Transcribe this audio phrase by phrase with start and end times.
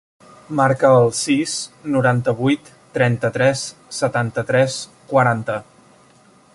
[0.59, 1.51] Marca el sis,
[1.95, 3.63] noranta-vuit, trenta-tres,
[3.99, 4.79] setanta-tres,
[5.15, 5.61] quaranta.